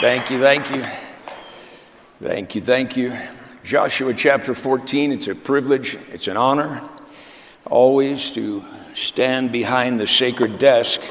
[0.00, 0.84] Thank you, thank you.
[2.22, 3.18] Thank you, thank you.
[3.64, 6.88] Joshua chapter 14, it's a privilege, it's an honor
[7.66, 8.64] always to
[8.94, 11.02] stand behind the sacred desk,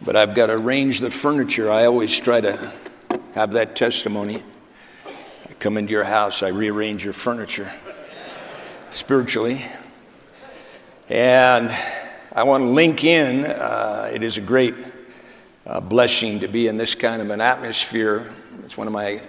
[0.00, 1.72] but I've got to arrange the furniture.
[1.72, 2.72] I always try to
[3.34, 4.44] have that testimony.
[5.50, 7.72] I come into your house, I rearrange your furniture
[8.90, 9.64] spiritually.
[11.08, 11.76] And
[12.32, 13.44] I want to link in.
[13.44, 14.76] Uh, it is a great
[15.68, 18.32] uh, blessing to be in this kind of an atmosphere.
[18.64, 19.20] It's one of my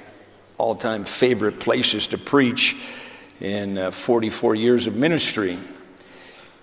[0.58, 2.78] all time favorite places to preach
[3.42, 5.58] in uh, 44 years of ministry.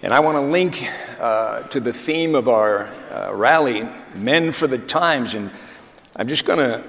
[0.02, 4.66] And I want to link uh, to the theme of our uh, rally, Men for
[4.66, 5.34] the Times.
[5.34, 5.50] And
[6.14, 6.82] I'm just going to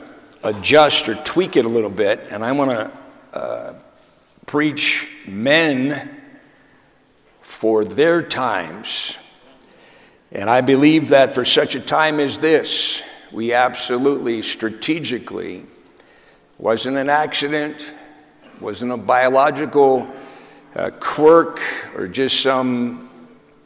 [0.43, 2.27] adjust or tweak it a little bit.
[2.31, 2.91] And I want to
[3.37, 3.73] uh,
[4.45, 6.17] preach men
[7.41, 9.17] for their times
[10.31, 15.65] and I believe that for such a time as this, we absolutely strategically
[16.57, 17.95] wasn't an accident,
[18.59, 20.07] wasn't a biological
[20.75, 21.61] uh, quirk
[21.95, 23.09] or just some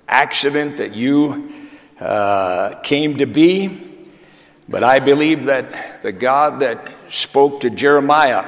[0.07, 1.51] accident that you
[1.99, 3.87] uh, came to be.
[4.69, 8.45] But I believe that the God that spoke to Jeremiah,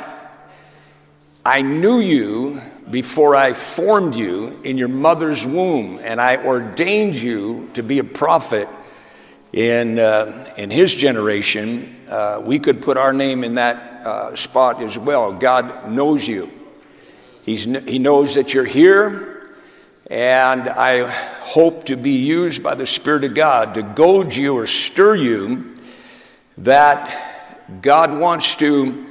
[1.43, 7.69] I knew you before I formed you in your mother's womb, and I ordained you
[7.73, 8.67] to be a prophet
[9.53, 14.81] in, uh, in his generation, uh, we could put our name in that uh, spot
[14.81, 15.31] as well.
[15.31, 16.51] God knows you,
[17.43, 19.51] He's, He knows that you're here,
[20.09, 24.65] and I hope to be used by the Spirit of God to goad you or
[24.65, 25.77] stir you
[26.57, 29.07] that God wants to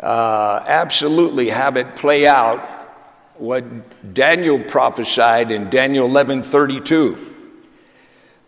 [0.00, 2.77] uh, absolutely have it play out
[3.38, 7.16] what Daniel prophesied in Daniel 11:32.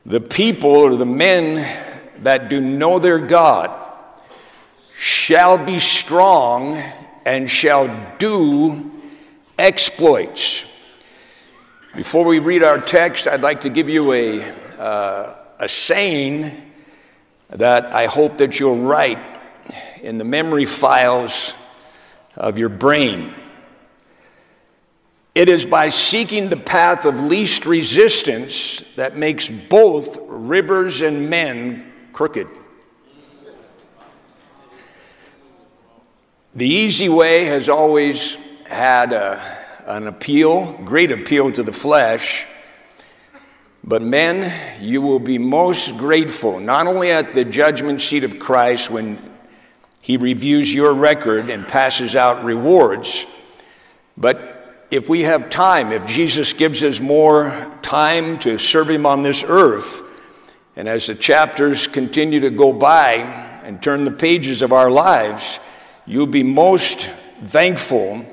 [0.06, 1.66] The people or the men
[2.22, 3.70] that do know their God
[4.96, 6.82] shall be strong
[7.24, 8.90] and shall do
[9.58, 10.66] exploits.
[11.94, 14.42] Before we read our text, I'd like to give you a,
[14.78, 16.70] uh, a saying
[17.50, 19.18] that I hope that you'll write
[20.02, 21.56] in the memory files
[22.36, 23.34] of your brain.
[25.34, 31.92] It is by seeking the path of least resistance that makes both rivers and men
[32.12, 32.48] crooked.
[36.54, 38.36] The easy way has always
[38.66, 39.40] had a,
[39.86, 42.44] an appeal, great appeal to the flesh.
[43.84, 48.90] But men, you will be most grateful, not only at the judgment seat of Christ
[48.90, 49.30] when
[50.02, 53.26] he reviews your record and passes out rewards,
[54.16, 54.59] but
[54.90, 59.44] if we have time, if Jesus gives us more time to serve Him on this
[59.46, 60.02] earth,
[60.74, 63.14] and as the chapters continue to go by
[63.64, 65.60] and turn the pages of our lives,
[66.06, 67.10] you'll be most
[67.44, 68.24] thankful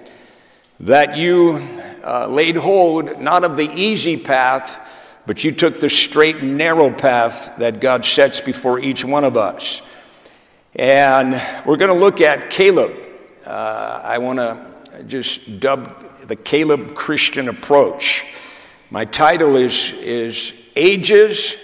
[0.80, 1.68] that you
[2.04, 4.80] uh, laid hold not of the easy path,
[5.26, 9.38] but you took the straight and narrow path that God sets before each one of
[9.38, 9.82] us.
[10.76, 11.34] And
[11.66, 12.96] we're going to look at Caleb.
[13.46, 18.26] Uh, I want to just dub the Caleb Christian approach.
[18.90, 21.56] My title is, is Ages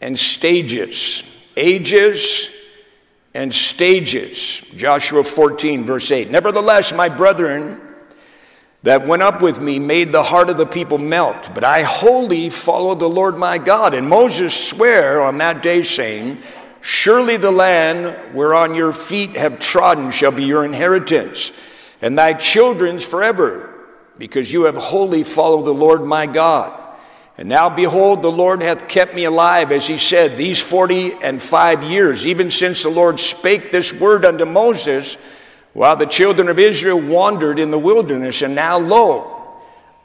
[0.00, 1.22] and Stages.
[1.56, 2.50] Ages
[3.34, 4.60] and Stages.
[4.76, 6.30] Joshua 14, verse 8.
[6.30, 7.80] Nevertheless, my brethren,
[8.82, 11.50] that went up with me made the heart of the people melt.
[11.54, 13.94] But I wholly followed the Lord my God.
[13.94, 16.38] And Moses sware on that day, saying,
[16.80, 21.52] Surely the land whereon your feet have trodden shall be your inheritance,
[22.00, 23.74] and thy children's forever
[24.18, 26.78] because you have wholly followed the Lord my God.
[27.36, 31.40] And now behold, the Lord hath kept me alive, as he said, these forty and
[31.40, 35.16] five years, even since the Lord spake this word unto Moses,
[35.72, 38.42] while the children of Israel wandered in the wilderness.
[38.42, 39.38] And now, lo,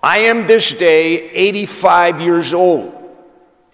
[0.03, 2.93] I am this day 85 years old.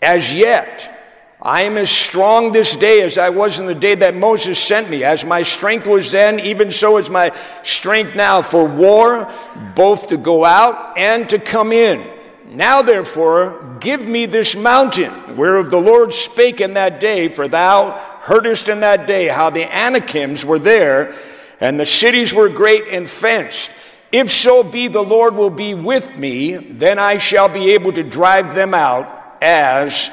[0.02, 0.99] As yet,
[1.42, 4.90] I am as strong this day as I was in the day that Moses sent
[4.90, 5.06] me.
[5.06, 7.32] As my strength was then, even so is my
[7.64, 9.32] strength now for war,
[9.74, 12.06] both to go out and to come in.
[12.50, 17.92] Now, therefore, give me this mountain, whereof the Lord spake in that day, for thou
[18.22, 21.16] heardest in that day how the Anakims were there,
[21.62, 23.72] and the cities were great and fenced.
[24.12, 28.04] If so be the Lord will be with me, then I shall be able to
[28.04, 30.10] drive them out as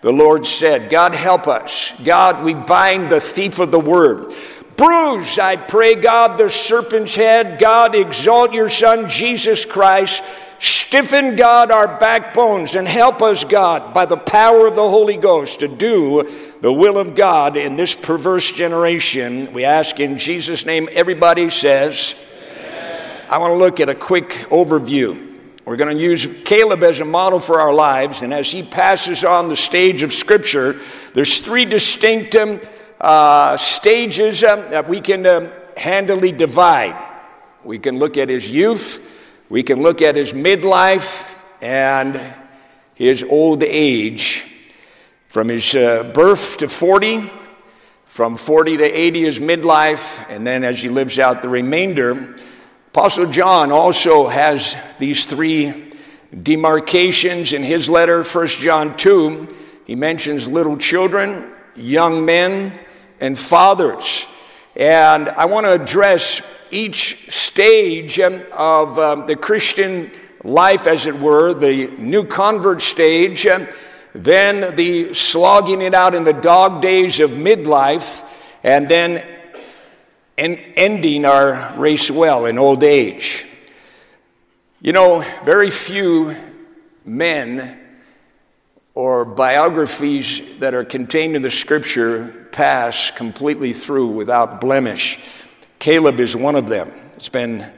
[0.00, 1.92] the Lord said, God help us.
[2.04, 4.32] God, we bind the thief of the word.
[4.76, 7.58] Bruise, I pray, God, the serpent's head.
[7.58, 10.22] God, exalt your Son, Jesus Christ.
[10.60, 15.60] Stiffen, God, our backbones and help us, God, by the power of the Holy Ghost
[15.60, 16.28] to do
[16.60, 19.52] the will of God in this perverse generation.
[19.52, 20.88] We ask in Jesus' name.
[20.92, 22.14] Everybody says,
[22.50, 23.26] Amen.
[23.30, 25.27] I want to look at a quick overview.
[25.68, 29.22] We're going to use Caleb as a model for our lives, and as he passes
[29.22, 30.80] on the stage of Scripture,
[31.12, 32.62] there's three distinct um,
[32.98, 36.96] uh, stages um, that we can um, handily divide.
[37.64, 39.06] We can look at his youth,
[39.50, 42.18] we can look at his midlife, and
[42.94, 44.46] his old age.
[45.26, 47.30] From his uh, birth to 40,
[48.06, 52.38] from 40 to 80 is midlife, and then as he lives out the remainder,
[52.88, 55.92] Apostle John also has these three
[56.42, 59.56] demarcations in his letter, 1 John 2.
[59.84, 62.78] He mentions little children, young men,
[63.20, 64.24] and fathers.
[64.74, 66.40] And I want to address
[66.70, 70.10] each stage of um, the Christian
[70.42, 73.68] life, as it were, the new convert stage, um,
[74.14, 78.26] then the slogging it out in the dog days of midlife,
[78.64, 79.22] and then
[80.38, 83.46] en- ending our race well in old age.
[84.80, 86.36] You know, very few
[87.04, 87.78] men
[88.94, 95.18] or biographies that are contained in the scripture pass completely through without blemish.
[95.78, 96.92] Caleb is one of them.
[97.16, 97.70] It's been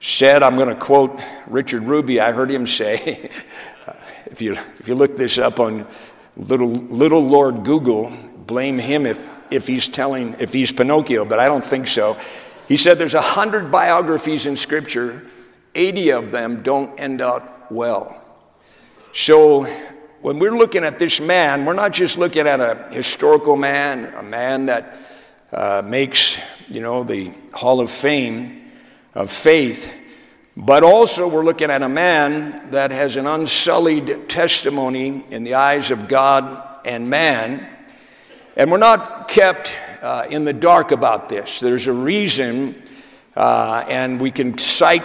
[0.00, 2.20] said, I'm going to quote Richard Ruby.
[2.20, 3.30] I heard him say,
[4.26, 5.86] if, you, if you look this up on
[6.36, 8.12] little, little Lord Google,
[8.46, 12.16] blame him if, if he's telling, if he's Pinocchio, but I don't think so.
[12.68, 15.24] He said there's a hundred biographies in Scripture,
[15.74, 18.22] 80 of them don't end up well.
[19.12, 19.64] So
[20.22, 24.22] when we're looking at this man, we're not just looking at a historical man, a
[24.22, 24.96] man that
[25.52, 28.70] uh, makes, you know, the Hall of Fame
[29.14, 29.94] of faith,
[30.56, 35.90] but also we're looking at a man that has an unsullied testimony in the eyes
[35.90, 37.68] of God and man.
[38.56, 41.58] And we're not kept uh, in the dark about this.
[41.58, 42.80] There's a reason,
[43.36, 45.04] uh, and we can cite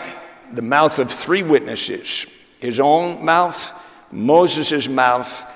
[0.54, 2.26] the mouth of three witnesses
[2.60, 3.74] his own mouth,
[4.12, 5.50] Moses' mouth,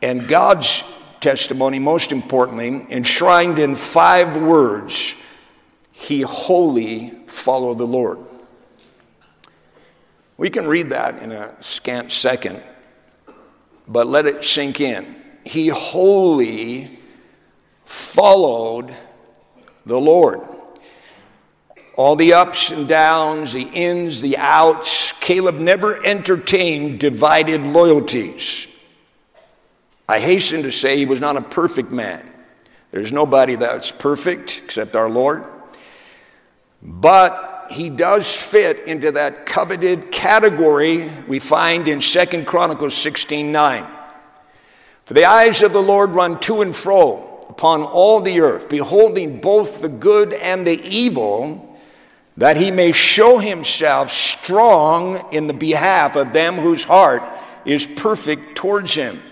[0.00, 0.84] and God's
[1.20, 5.16] testimony, most importantly, enshrined in five words
[5.90, 8.18] He wholly followed the Lord.
[10.36, 12.62] We can read that in a scant second,
[13.88, 15.16] but let it sink in.
[15.44, 16.95] He wholly
[17.86, 18.94] followed
[19.86, 20.40] the Lord.
[21.96, 28.66] All the ups and downs, the ins, the outs, Caleb never entertained divided loyalties.
[30.06, 32.28] I hasten to say he was not a perfect man.
[32.90, 35.46] There's nobody that's perfect except our Lord.
[36.82, 43.86] But he does fit into that coveted category we find in Second Chronicles 16 9.
[45.06, 47.25] For the eyes of the Lord run to and fro
[47.56, 51.74] upon all the earth, beholding both the good and the evil
[52.36, 57.22] that he may show himself strong in the behalf of them whose heart
[57.64, 59.22] is perfect towards him.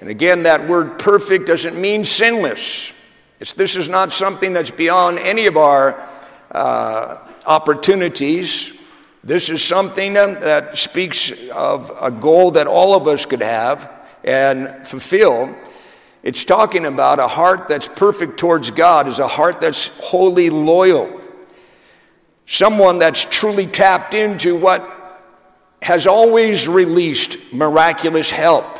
[0.00, 2.94] And again, that word perfect doesn't mean sinless.
[3.40, 6.02] It's, this is not something that's beyond any of our
[6.50, 8.72] uh, opportunities.
[9.22, 13.92] This is something that speaks of a goal that all of us could have
[14.24, 15.54] and fulfill.
[16.26, 21.22] It's talking about a heart that's perfect towards God, is a heart that's wholly loyal
[22.46, 24.92] someone that's truly tapped into what
[25.82, 28.78] has always released miraculous help.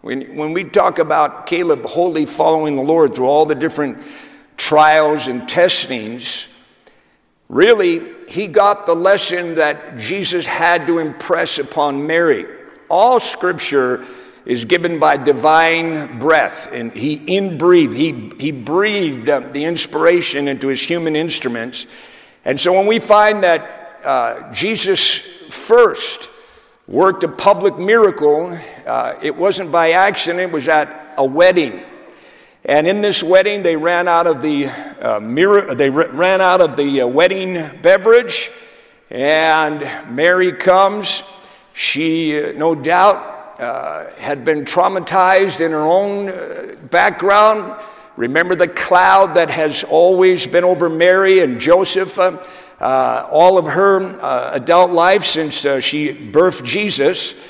[0.00, 4.02] When, when we talk about Caleb wholly following the Lord through all the different
[4.58, 6.48] trials and testings,
[7.48, 12.46] really, he got the lesson that Jesus had to impress upon Mary.
[12.90, 14.04] All scripture
[14.48, 20.82] is given by divine breath, and he inbreathed, he, he breathed the inspiration into his
[20.82, 21.86] human instruments
[22.48, 26.30] and so when we find that uh, Jesus first
[26.86, 31.82] worked a public miracle, uh, it wasn't by accident, it was at a wedding.
[32.64, 36.76] And in this wedding, they ran out of the uh, mirror, they ran out of
[36.76, 38.50] the uh, wedding beverage,
[39.10, 39.80] and
[40.14, 41.22] Mary comes.
[41.74, 47.74] She, uh, no doubt, uh, had been traumatized in her own background
[48.18, 52.42] Remember the cloud that has always been over Mary and Joseph, uh,
[52.80, 57.40] uh, all of her uh, adult life since uh, she birthed Jesus.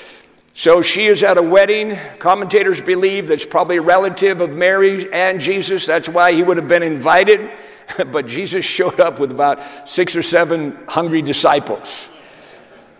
[0.53, 1.97] So she is at a wedding.
[2.19, 5.87] Commentators believe that's probably a relative of Mary and Jesus.
[5.87, 7.49] That's why he would have been invited.
[8.11, 12.07] but Jesus showed up with about six or seven hungry disciples.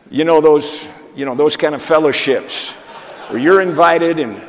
[0.10, 2.76] You know those, you know those kind of fellowships
[3.30, 4.42] where you're invited and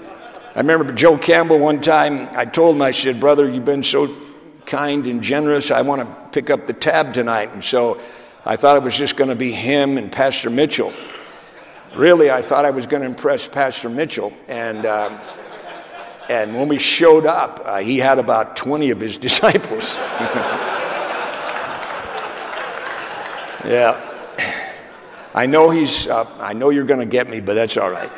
[0.55, 4.13] I remember Joe Campbell one time, I told him, I said, Brother, you've been so
[4.67, 5.71] kind and generous.
[5.71, 7.53] I want to pick up the tab tonight.
[7.53, 8.01] And so
[8.45, 10.93] I thought it was just going to be him and Pastor Mitchell.
[11.95, 14.33] Really, I thought I was going to impress Pastor Mitchell.
[14.49, 15.17] And, uh,
[16.29, 19.97] and when we showed up, uh, he had about 20 of his disciples.
[23.65, 24.07] yeah.
[25.33, 28.11] I know he's, uh, I know you're going to get me, but that's all right.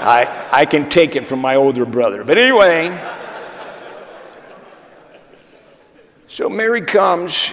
[0.00, 2.24] I, I can take it from my older brother.
[2.24, 2.96] But anyway,
[6.28, 7.52] so Mary comes.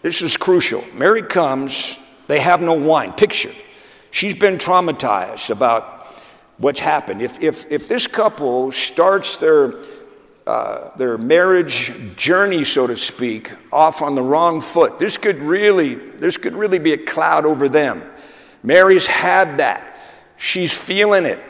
[0.00, 0.84] This is crucial.
[0.94, 1.98] Mary comes.
[2.28, 3.12] They have no wine.
[3.12, 3.52] Picture.
[4.10, 6.06] She's been traumatized about
[6.58, 7.20] what's happened.
[7.20, 9.74] If, if, if this couple starts their,
[10.46, 15.94] uh, their marriage journey, so to speak, off on the wrong foot, this could really,
[15.94, 18.02] this could really be a cloud over them.
[18.62, 19.96] Mary's had that.
[20.36, 21.40] She's feeling it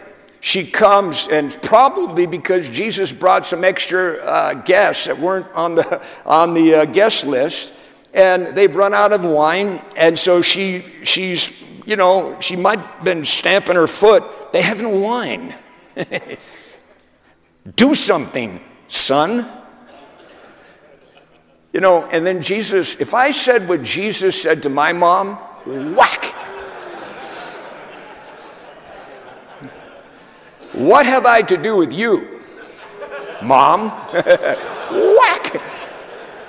[0.44, 6.04] she comes, and probably because Jesus brought some extra uh, guests that weren't on the,
[6.26, 7.72] on the uh, guest list,
[8.12, 13.04] and they've run out of wine, and so she, she's, you know, she might have
[13.04, 14.25] been stamping her foot.
[14.52, 15.54] They have no wine.
[17.76, 19.49] Do something, son.
[21.72, 25.37] You know, and then Jesus, if I said what Jesus said to my mom,
[25.94, 26.32] whack.
[30.73, 32.41] What have I to do with you?
[33.43, 33.91] Mom?
[34.12, 35.61] Whack!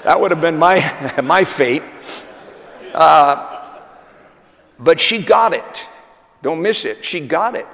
[0.03, 1.84] That would have been my, my fate.
[2.94, 3.50] Uh,
[4.80, 5.88] but she got it.
[6.42, 7.03] Don't miss it.
[7.03, 7.68] She got it.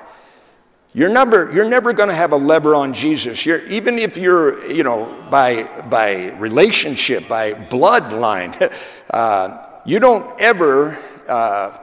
[0.94, 3.46] You're never, you're never going to have a lever on Jesus.
[3.46, 8.74] You're, even if you're, you know, by, by relationship, by bloodline,
[9.12, 11.78] uh, you don't ever uh,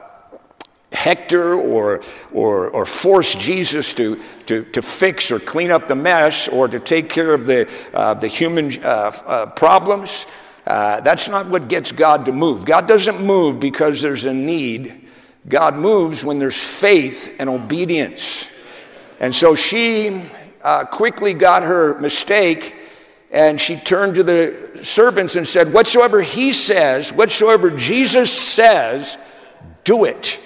[0.97, 2.01] hector or,
[2.33, 6.79] or, or force Jesus to, to, to fix or clean up the mess or to
[6.79, 10.25] take care of the, uh, the human uh, uh, problems.
[10.65, 12.65] Uh, that's not what gets God to move.
[12.65, 15.07] God doesn't move because there's a need.
[15.47, 18.49] God moves when there's faith and obedience.
[19.19, 20.23] And so she
[20.61, 22.75] uh, quickly got her mistake
[23.31, 29.17] and she turned to the servants and said, Whatsoever he says, whatsoever Jesus says,
[29.83, 30.39] do it.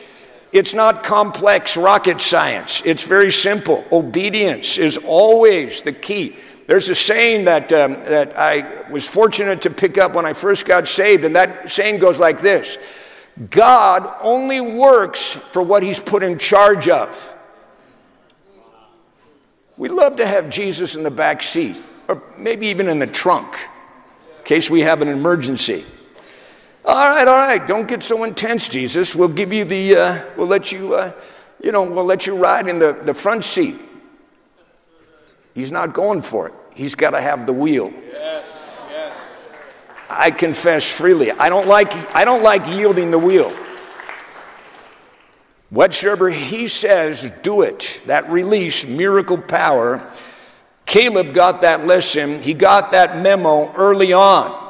[0.52, 2.82] It's not complex rocket science.
[2.84, 3.86] It's very simple.
[3.92, 6.36] Obedience is always the key.
[6.68, 10.66] There's a saying that, um, that I was fortunate to pick up when I first
[10.66, 12.78] got saved, and that saying goes like this
[13.50, 17.34] God only works for what he's put in charge of.
[19.78, 21.78] We love to have Jesus in the back seat,
[22.08, 23.56] or maybe even in the trunk,
[24.40, 25.86] in case we have an emergency.
[26.84, 29.16] All right, all right, don't get so intense, Jesus.
[29.16, 31.14] We'll give you the, uh, we'll let you, uh,
[31.62, 33.78] you know, we'll let you ride in the, the front seat.
[35.54, 36.54] He's not going for it.
[36.74, 37.94] He's got to have the wheel.
[38.12, 39.16] Yes, yes.
[40.10, 41.30] I confess freely.
[41.30, 43.56] I don't like, I don't like yielding the wheel.
[45.70, 48.02] Whatsoever he says, do it.
[48.08, 50.06] That release, miracle power.
[50.86, 52.42] Caleb got that lesson.
[52.42, 54.61] He got that memo early on.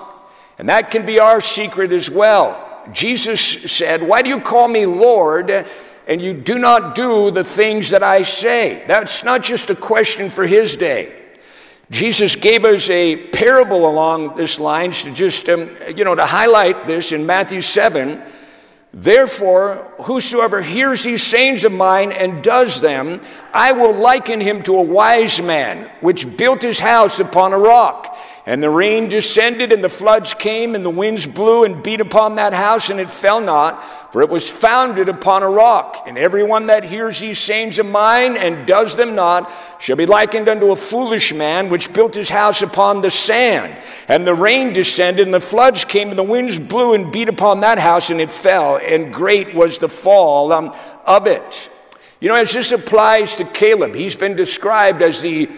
[0.58, 2.68] And that can be our secret as well.
[2.92, 5.68] Jesus said, Why do you call me Lord
[6.08, 8.84] and you do not do the things that I say?
[8.88, 11.18] That's not just a question for his day.
[11.92, 16.88] Jesus gave us a parable along this lines to just, um, you know, to highlight
[16.88, 18.22] this in Matthew 7.
[18.94, 23.22] Therefore, whosoever hears these sayings of mine and does them,
[23.54, 28.18] I will liken him to a wise man which built his house upon a rock.
[28.52, 32.36] And the rain descended, and the floods came, and the winds blew and beat upon
[32.36, 36.04] that house, and it fell not, for it was founded upon a rock.
[36.06, 40.50] And everyone that hears these sayings of mine and does them not shall be likened
[40.50, 43.74] unto a foolish man which built his house upon the sand.
[44.10, 47.62] And the rain descended, and the floods came, and the winds blew and beat upon
[47.62, 51.72] that house, and it fell, and great was the fall um, of it.
[52.20, 55.50] You know, as this applies to Caleb, he's been described as the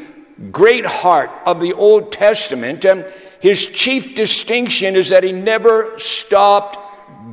[0.51, 3.03] great heart of the Old Testament, um,
[3.39, 6.79] his chief distinction is that he never stopped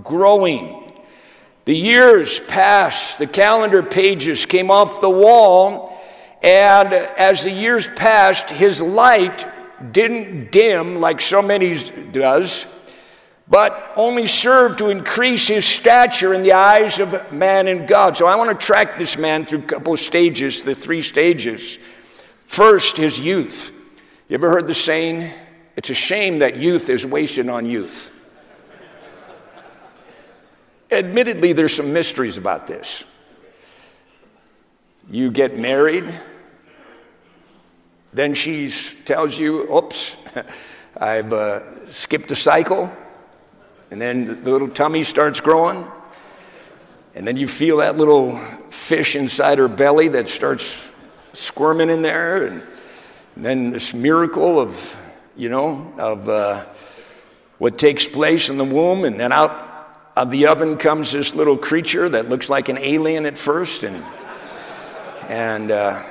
[0.04, 0.92] growing.
[1.64, 6.00] The years passed, the calendar pages came off the wall,
[6.42, 9.46] and as the years passed, his light
[9.92, 11.78] didn't dim like so many
[12.12, 12.66] does,
[13.48, 18.16] but only served to increase his stature in the eyes of man and God.
[18.16, 21.78] So I want to track this man through a couple of stages, the three stages.
[22.50, 23.70] First, his youth.
[24.28, 25.30] You ever heard the saying?
[25.76, 28.10] It's a shame that youth is wasted on youth.
[30.90, 33.04] Admittedly, there's some mysteries about this.
[35.08, 36.12] You get married,
[38.12, 38.68] then she
[39.04, 40.16] tells you, oops,
[40.96, 42.92] I've uh, skipped a cycle.
[43.92, 45.86] And then the little tummy starts growing.
[47.14, 48.38] And then you feel that little
[48.70, 50.89] fish inside her belly that starts
[51.32, 52.46] squirming in there.
[52.46, 52.62] And,
[53.36, 54.96] then this miracle of,
[55.36, 56.64] you know, of uh,
[57.58, 59.04] what takes place in the womb.
[59.04, 63.26] And then out of the oven comes this little creature that looks like an alien
[63.26, 63.84] at first.
[63.84, 64.04] And,
[65.28, 66.02] and uh,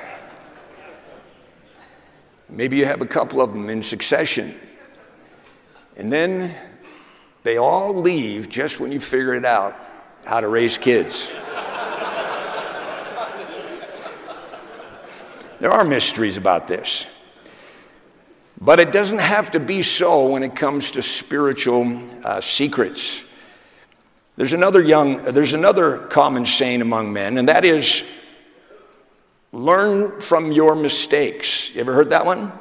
[2.48, 4.58] maybe you have a couple of them in succession.
[5.96, 6.54] And then
[7.42, 9.76] they all leave just when you figure it out
[10.24, 11.32] how to raise kids.
[15.60, 17.06] There are mysteries about this.
[18.60, 23.24] But it doesn't have to be so when it comes to spiritual uh, secrets.
[24.36, 28.04] There's another young, there's another common saying among men, and that is
[29.52, 31.74] learn from your mistakes.
[31.74, 32.52] You ever heard that one?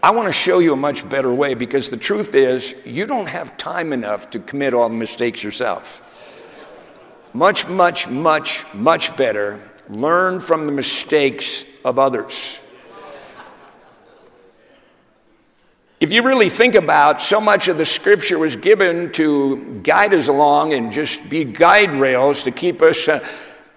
[0.00, 3.26] I want to show you a much better way because the truth is, you don't
[3.26, 6.02] have time enough to commit all the mistakes yourself.
[7.34, 12.60] Much, much, much, much better learn from the mistakes of others.
[16.00, 20.28] If you really think about so much of the scripture was given to guide us
[20.28, 23.26] along and just be guide rails to keep us uh,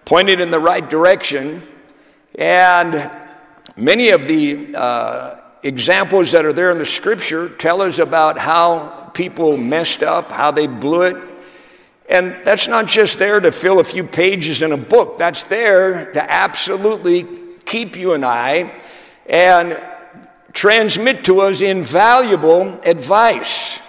[0.06, 1.68] pointed in the right direction,
[2.36, 3.12] and
[3.75, 9.10] many of the uh, examples that are there in the scripture tell us about how
[9.15, 11.31] people messed up, how they blew it.
[12.12, 16.12] And that's not just there to fill a few pages in a book, that's there
[16.12, 17.25] to absolutely
[17.63, 18.82] keep you and I
[19.25, 19.82] and
[20.51, 23.80] transmit to us invaluable advice.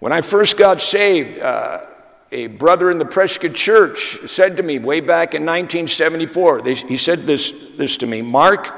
[0.00, 1.86] When I first got saved, uh,
[2.32, 7.28] a brother in the Prescott Church said to me way back in 1974, he said
[7.28, 8.74] this, this to me Mark,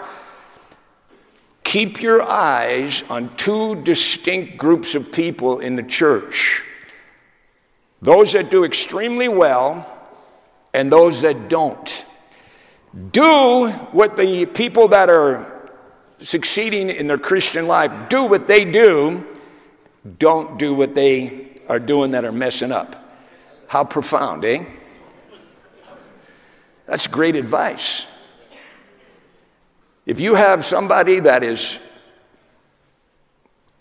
[1.64, 6.66] keep your eyes on two distinct groups of people in the church
[8.02, 9.88] those that do extremely well
[10.74, 12.04] and those that don't.
[13.12, 15.70] Do what the people that are
[16.18, 19.26] succeeding in their Christian life do what they do,
[20.18, 22.96] don't do what they are doing that are messing up.
[23.68, 24.64] How profound, eh?
[26.86, 28.06] That's great advice.
[30.04, 31.78] If you have somebody that is,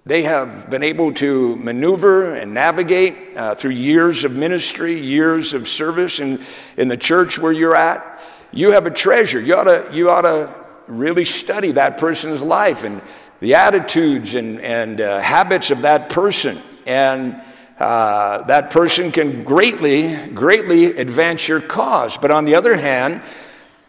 [0.05, 5.67] they have been able to maneuver and navigate uh, through years of ministry, years of
[5.67, 6.41] service in,
[6.75, 8.19] in the church where you're at,
[8.51, 9.39] you have a treasure.
[9.39, 13.01] You ought to, you ought to really study that person's life and
[13.39, 16.57] the attitudes and, and uh, habits of that person.
[16.87, 17.41] And
[17.79, 22.17] uh, that person can greatly, greatly advance your cause.
[22.17, 23.21] But on the other hand,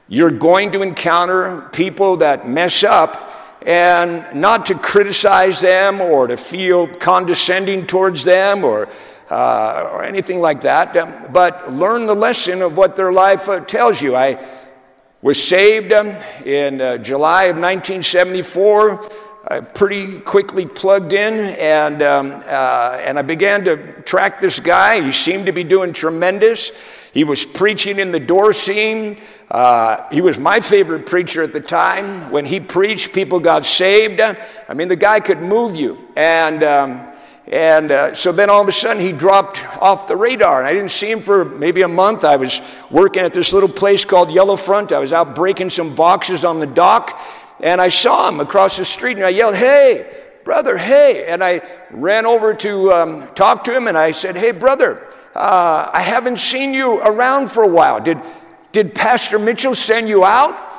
[0.09, 3.32] you're going to encounter people that mess up,
[3.67, 8.89] and not to criticize them or to feel condescending towards them or,
[9.31, 13.61] uh, or anything like that, um, but learn the lesson of what their life uh,
[13.61, 14.17] tells you.
[14.17, 14.45] I
[15.21, 16.09] was saved um,
[16.45, 19.11] in uh, July of 1974.
[19.45, 25.03] I pretty quickly plugged in and, um, uh, and I began to track this guy.
[25.03, 26.71] He seemed to be doing tremendous.
[27.13, 29.19] He was preaching in the door scene.
[29.51, 32.31] Uh, he was my favorite preacher at the time.
[32.31, 34.21] When he preached, people got saved.
[34.21, 35.99] I mean, the guy could move you.
[36.17, 37.09] And, um,
[37.49, 40.61] and uh, so then all of a sudden he dropped off the radar.
[40.61, 42.25] And I didn't see him for maybe a month.
[42.25, 42.61] I was
[42.93, 44.93] working at this little place called Yellow Front.
[44.93, 47.21] I was out breaking some boxes on the dock.
[47.63, 50.11] And I saw him across the street and I yelled, Hey,
[50.45, 51.27] brother, hey.
[51.29, 55.89] And I ran over to um, talk to him and I said, Hey, brother, uh,
[55.93, 58.01] I haven't seen you around for a while.
[58.01, 58.19] Did,
[58.73, 60.71] did Pastor Mitchell send you out?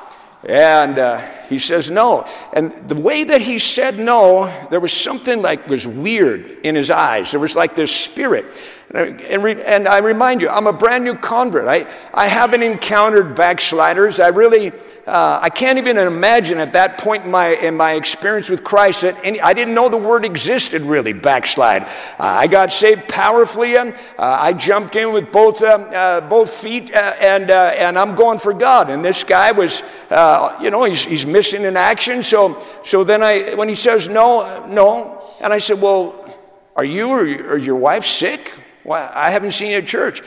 [0.44, 2.26] And uh, he says, No.
[2.52, 6.90] And the way that he said no, there was something like was weird in his
[6.90, 7.32] eyes.
[7.32, 8.46] There was like this spirit.
[8.94, 11.68] And, and I remind you, I'm a brand new convert.
[11.68, 14.20] I, I haven't encountered backsliders.
[14.20, 14.72] I really,
[15.08, 19.02] uh, I can't even imagine at that point in my, in my experience with Christ
[19.02, 21.82] that any, I didn't know the word existed really, backslide.
[21.82, 21.88] Uh,
[22.20, 23.76] I got saved powerfully.
[23.76, 28.38] Uh, I jumped in with both, uh, uh, both feet uh, and, and I'm going
[28.38, 28.92] for God.
[28.92, 29.82] And this guy was,
[30.62, 32.24] you know, he's, he's missing in action.
[32.24, 36.24] So, so then I, when he says no, no, and I said, well,
[36.76, 38.58] are you or, or your wife sick?
[38.86, 40.22] Well, I haven't seen you at church.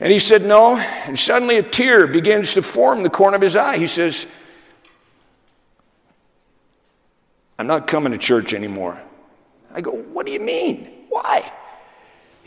[0.00, 0.76] And he said, No.
[0.76, 3.76] And suddenly a tear begins to form the corner of his eye.
[3.76, 4.26] He says,
[7.58, 8.98] I'm not coming to church anymore.
[9.74, 11.04] I go, What do you mean?
[11.10, 11.52] Why?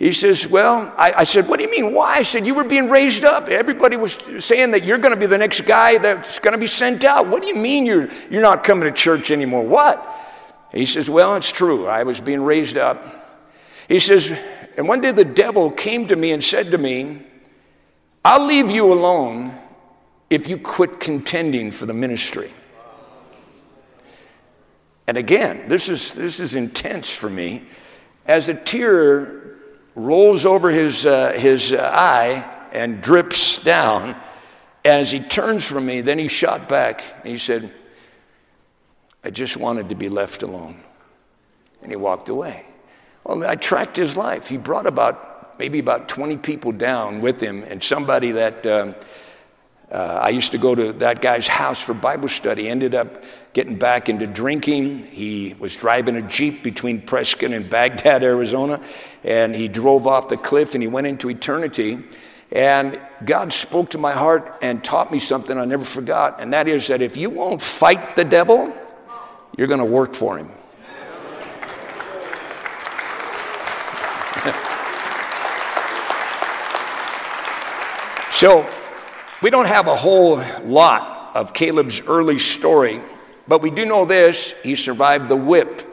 [0.03, 1.93] He says, Well, I, I, said, What do you mean?
[1.93, 2.15] Why?
[2.15, 3.47] I said, You were being raised up.
[3.47, 6.67] Everybody was saying that you're going to be the next guy that's going to be
[6.67, 7.27] sent out.
[7.27, 9.63] What do you mean you're, you're not coming to church anymore?
[9.63, 10.05] What?
[10.73, 11.87] He says, Well, it's true.
[11.87, 13.47] I was being raised up.
[13.87, 14.37] He says,
[14.75, 17.19] And one day the devil came to me and said to me,
[18.25, 19.57] I'll leave you alone
[20.29, 22.51] if you quit contending for the ministry.
[25.07, 27.63] And again, this is, this is intense for me.
[28.25, 29.42] As a tear
[29.95, 34.15] rolls over his, uh, his uh, eye and drips down,
[34.85, 37.71] as he turns from me, then he shot back and he said,
[39.23, 40.79] I just wanted to be left alone.
[41.81, 42.65] And he walked away.
[43.23, 44.49] Well, I tracked his life.
[44.49, 48.95] He brought about maybe about 20 people down with him, and somebody that um,
[49.93, 53.77] uh, I used to go to that guy's house for Bible study, ended up getting
[53.77, 55.05] back into drinking.
[55.05, 58.81] He was driving a Jeep between Prescott and Bagdad, Arizona,
[59.23, 62.03] and he drove off the cliff and he went into eternity.
[62.51, 66.67] And God spoke to my heart and taught me something I never forgot, and that
[66.67, 68.73] is that if you won't fight the devil,
[69.55, 70.51] you're going to work for him.
[78.31, 78.67] so,
[79.43, 83.01] we don't have a whole lot of Caleb's early story,
[83.45, 85.83] but we do know this he survived the whip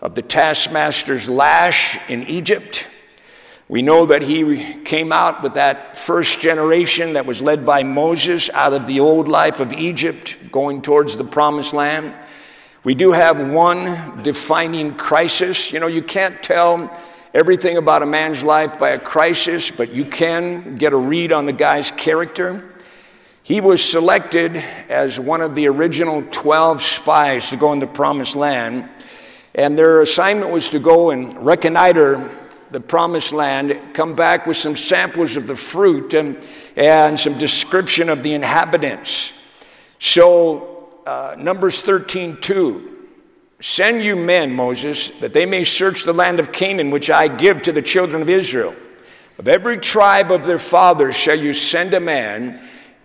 [0.00, 2.88] of the taskmaster's lash in Egypt.
[3.68, 8.48] We know that he came out with that first generation that was led by Moses
[8.48, 12.14] out of the old life of Egypt, going towards the promised land.
[12.82, 15.70] We do have one defining crisis.
[15.70, 16.90] You know, you can't tell
[17.34, 21.46] everything about a man's life by a crisis, but you can get a read on
[21.46, 22.72] the guy's character.
[23.42, 24.56] He was selected
[24.88, 28.88] as one of the original 12 spies to go into the promised land,
[29.52, 32.30] and their assignment was to go and reconnoiter
[32.70, 36.38] the promised land, come back with some samples of the fruit and,
[36.76, 39.32] and some description of the inhabitants.
[39.98, 42.93] So uh, Numbers 13, 2.
[43.66, 47.62] Send you men, Moses, that they may search the land of Canaan, which I give
[47.62, 48.76] to the children of Israel.
[49.38, 52.60] Of every tribe of their fathers shall you send a man,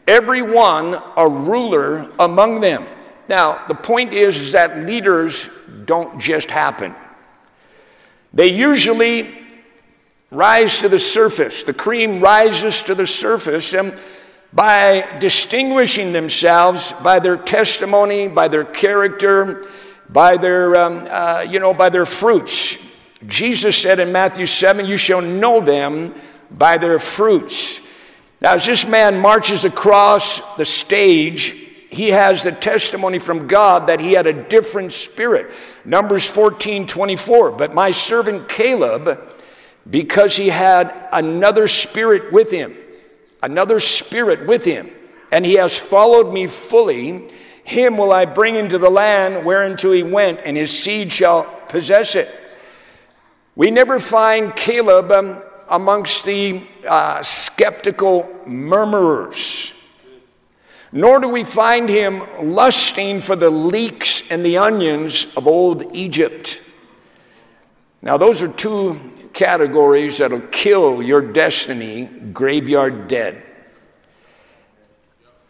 [0.06, 2.86] every one a ruler among them.
[3.30, 5.50] Now, the point is, is that leaders
[5.86, 6.94] don't just happen.
[8.34, 9.34] They usually
[10.30, 11.64] rise to the surface.
[11.64, 13.98] The cream rises to the surface, and
[14.52, 19.66] by distinguishing themselves by their testimony, by their character,
[20.10, 22.78] by their, um, uh, you know, by their fruits.
[23.28, 26.16] Jesus said in Matthew 7, You shall know them
[26.50, 27.82] by their fruits.
[28.42, 31.52] Now, as this man marches across the stage,
[31.90, 35.52] he has the testimony from God that he had a different spirit.
[35.84, 37.52] Numbers 14 24.
[37.52, 39.20] But my servant Caleb,
[39.90, 42.76] because he had another spirit with him,
[43.44, 44.90] another spirit with him,
[45.32, 47.30] and he has followed me fully.
[47.70, 52.16] Him will I bring into the land whereinto he went, and his seed shall possess
[52.16, 52.28] it.
[53.56, 59.76] We never find Caleb um, amongst the uh, skeptical murmurers,
[60.92, 66.64] nor do we find him lusting for the leeks and the onions of old Egypt.
[68.02, 69.00] Now, those are two
[69.32, 73.44] categories that'll kill your destiny graveyard dead.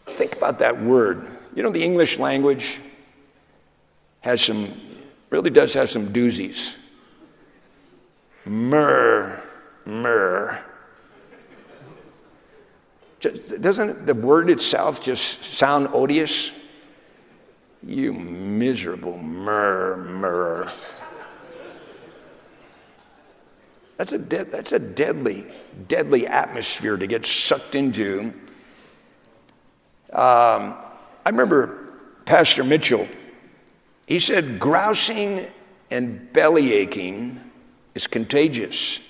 [0.06, 1.38] Think about that word.
[1.60, 2.80] You know, the English language
[4.20, 4.72] has some,
[5.28, 6.78] really does have some doozies.
[8.46, 9.42] Myrrh,
[9.84, 10.58] myrrh.
[13.20, 16.50] Doesn't the word itself just sound odious?
[17.82, 20.72] You miserable myrrh, myrrh.
[23.98, 25.44] That's a, de- that's a deadly,
[25.88, 28.32] deadly atmosphere to get sucked into.
[30.10, 30.76] Um,
[31.24, 33.08] I remember Pastor Mitchell,
[34.06, 35.46] he said, grousing
[35.90, 37.40] and belly aching
[37.94, 39.00] is contagious.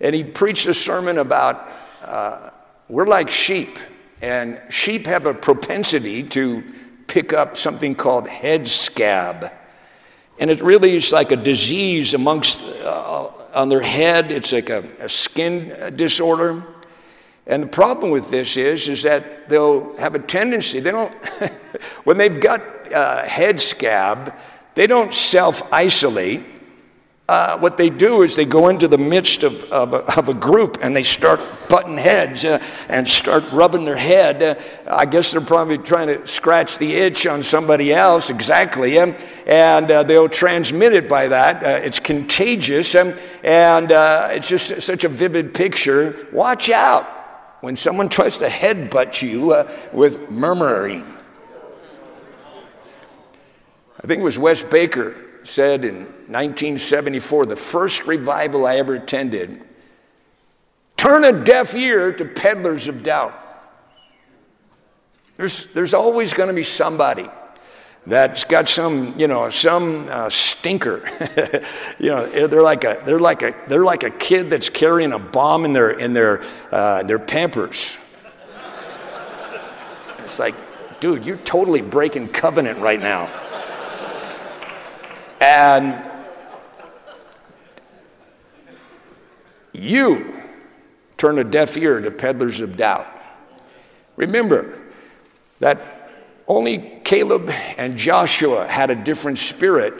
[0.00, 1.68] And he preached a sermon about
[2.02, 2.50] uh,
[2.88, 3.78] we're like sheep,
[4.22, 6.62] and sheep have a propensity to
[7.08, 9.50] pick up something called head scab.
[10.38, 14.30] And it really is like a disease amongst uh, on their head.
[14.30, 16.62] It's like a, a skin disorder.
[17.46, 21.14] And the problem with this is, is that they'll have a tendency, they don't,
[22.04, 24.34] when they've got uh, head scab,
[24.74, 26.44] they don't self isolate.
[27.28, 30.34] uh, what they do is they go into the midst of, of, a, of a
[30.34, 34.42] group and they start butting heads uh, and start rubbing their head.
[34.42, 34.54] Uh,
[34.86, 38.98] I guess they're probably trying to scratch the itch on somebody else, exactly.
[38.98, 41.64] Um, and uh, they'll transmit it by that.
[41.64, 46.28] Uh, it's contagious um, and uh, it's just such a vivid picture.
[46.32, 47.15] Watch out
[47.60, 51.04] when someone tries to headbutt you uh, with murmuring.
[54.02, 59.62] I think it was Wes Baker said in 1974, the first revival I ever attended,
[60.96, 63.42] turn a deaf ear to peddlers of doubt.
[65.36, 67.28] There's, there's always going to be somebody
[68.06, 71.02] that's got some, you know, some uh, stinker.
[71.98, 75.18] you know, they're like a, they're like a, they're like a kid that's carrying a
[75.18, 77.98] bomb in their, in their, uh, their Pampers.
[80.20, 80.54] it's like,
[81.00, 83.28] dude, you're totally breaking covenant right now.
[85.40, 86.04] And
[89.72, 90.42] you
[91.16, 93.06] turn a deaf ear to peddlers of doubt.
[94.16, 94.78] Remember
[95.58, 95.95] that
[96.48, 99.94] only Caleb and Joshua had a different spirit.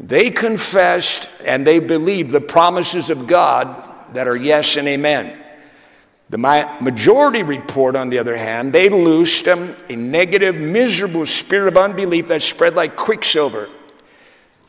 [0.00, 3.82] They confessed and they believed the promises of God
[4.14, 5.38] that are yes and amen.
[6.30, 12.28] The majority report, on the other hand, they loosed a negative, miserable spirit of unbelief
[12.28, 13.68] that spread like quicksilver.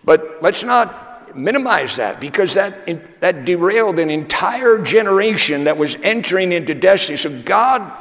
[0.03, 6.51] But let's not minimize that because that, that derailed an entire generation that was entering
[6.51, 7.17] into destiny.
[7.17, 7.91] So God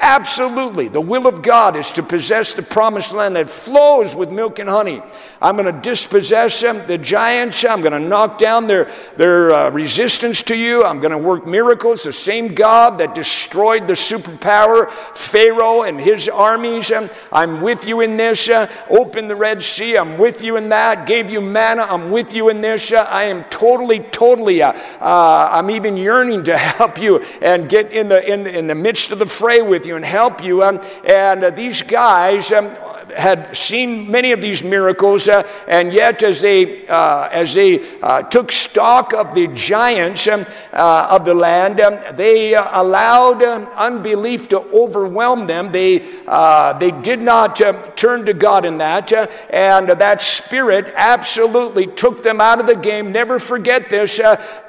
[0.00, 0.88] Absolutely.
[0.88, 4.68] The will of God is to possess the promised land that flows with milk and
[4.68, 5.00] honey.
[5.40, 7.64] I'm going to dispossess them, the giants.
[7.64, 10.84] I'm going to knock down their, their uh, resistance to you.
[10.84, 12.02] I'm going to work miracles.
[12.02, 16.90] The same God that destroyed the superpower, Pharaoh and his armies.
[16.90, 18.48] Um, I'm with you in this.
[18.48, 19.96] Uh, open the Red Sea.
[19.96, 21.06] I'm with you in that.
[21.06, 21.82] Gave you manna.
[21.82, 22.92] I'm with you in this.
[22.92, 27.92] Uh, I am totally, totally, uh, uh, I'm even yearning to help you and get
[27.92, 30.62] in the, in, in the midst of the fray with you you and help you.
[30.62, 32.74] Um, and uh, these guys, um,
[33.16, 38.22] had seen many of these miracles, uh, and yet as they, uh, as they uh,
[38.22, 43.66] took stock of the giants um, uh, of the land, um, they uh, allowed uh,
[43.76, 45.72] unbelief to overwhelm them.
[45.72, 47.56] They, they did not
[47.96, 49.12] turn to God in that,
[49.50, 53.12] and that spirit absolutely took them out of the game.
[53.12, 54.20] Never forget this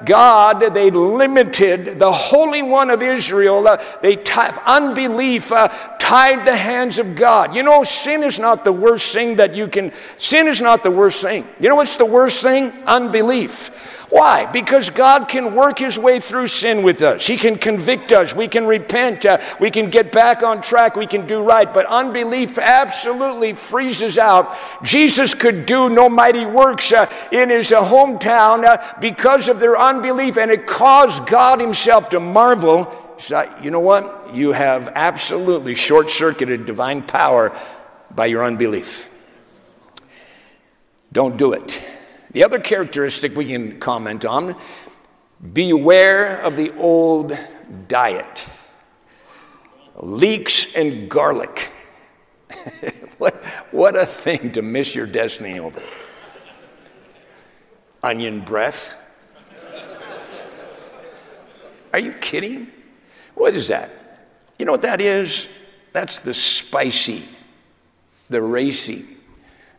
[0.04, 3.78] God, they limited the Holy One of Israel.
[4.02, 4.32] they t-
[4.66, 5.52] unbelief
[5.98, 7.54] tied the hands of God.
[7.54, 10.90] You know, sin is not the worst thing that you can, sin is not the
[10.90, 11.46] worst thing.
[11.60, 12.72] You know what's the worst thing?
[12.86, 13.92] Unbelief.
[14.10, 14.46] Why?
[14.46, 17.26] Because God can work His way through sin with us.
[17.26, 18.34] He can convict us.
[18.34, 19.26] We can repent.
[19.26, 20.94] Uh, we can get back on track.
[20.94, 21.72] We can do right.
[21.72, 24.56] But unbelief absolutely freezes out.
[24.82, 29.76] Jesus could do no mighty works uh, in his uh, hometown uh, because of their
[29.76, 32.92] unbelief, and it caused God Himself to marvel.
[33.18, 34.24] So, you know what?
[34.34, 37.56] you have absolutely short circuited divine power
[38.14, 39.10] by your unbelief.
[41.12, 41.82] Don't do it.
[42.32, 44.56] The other characteristic we can comment on
[45.52, 47.36] beware of the old
[47.88, 48.48] diet
[49.96, 51.70] leeks and garlic.
[53.18, 53.34] what,
[53.70, 55.82] what a thing to miss your destiny over.
[58.02, 58.94] Onion breath.
[61.92, 62.70] Are you kidding?
[63.34, 63.90] What is that?
[64.58, 65.48] You know what that is?
[65.92, 67.22] That's the spicy,
[68.34, 69.06] the racy,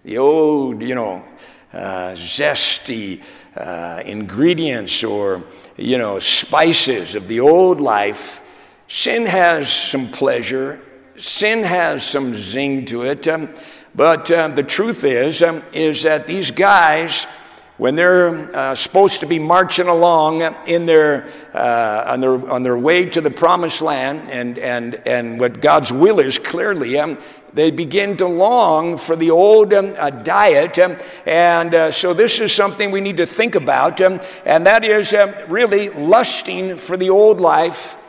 [0.05, 1.25] the old, you know,
[1.73, 3.21] uh, zesty
[3.57, 5.43] uh, ingredients or,
[5.75, 8.41] you know, spices of the old life.
[8.87, 10.79] Sin has some pleasure,
[11.17, 13.27] sin has some zing to it.
[13.27, 13.49] Um,
[13.93, 17.27] but uh, the truth is, um, is that these guys,
[17.75, 22.77] when they're uh, supposed to be marching along in their, uh, on, their, on their
[22.77, 27.17] way to the promised land and, and, and what God's will is clearly, um,
[27.55, 30.77] they begin to long for the old um, uh, diet.
[30.77, 34.83] Um, and uh, so, this is something we need to think about, um, and that
[34.83, 35.15] is
[35.47, 38.01] really lusting for the old life.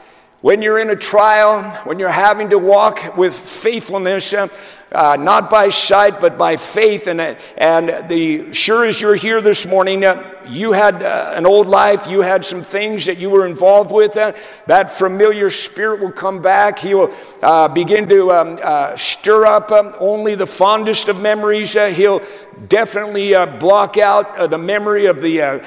[0.43, 4.49] When you're in a trial, when you're having to walk with faithfulness, uh,
[4.93, 7.09] uh, not by sight, but by faith.
[7.09, 11.67] And, and the sure as you're here this morning, uh, you had uh, an old
[11.67, 14.17] life, you had some things that you were involved with.
[14.17, 14.33] Uh,
[14.67, 16.79] that familiar spirit will come back.
[16.79, 21.73] He will uh, begin to um, uh, stir up um, only the fondest of memories.
[21.73, 22.23] he'll
[22.69, 25.61] definitely block out the memory of the,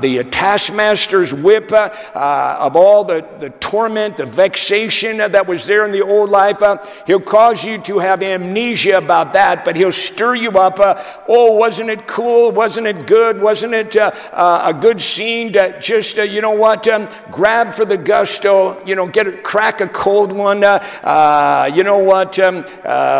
[0.00, 6.00] the taskmaster's whip, of all the, the torment, the vexation that was there in the
[6.00, 6.62] old life.
[7.06, 10.78] he'll cause you to have amnesia amnesia about that, but he'll stir you up.
[10.78, 12.52] Uh, oh, wasn't it cool?
[12.52, 13.40] Wasn't it good?
[13.40, 17.72] Wasn't it uh, uh, a good scene to just, uh, you know what, um, grab
[17.72, 21.98] for the gusto, you know, get a, crack a cold one, uh, uh, you know
[21.98, 22.62] what, um,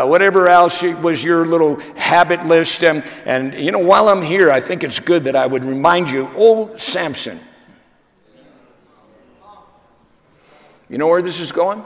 [0.08, 2.84] whatever else was your little habit list.
[2.84, 6.10] Um, and, you know, while I'm here, I think it's good that I would remind
[6.10, 7.40] you, old Samson.
[10.88, 11.82] You know where this is going?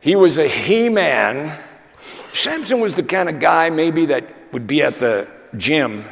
[0.00, 1.58] He was a he man.
[2.32, 6.04] Samson was the kind of guy maybe that would be at the gym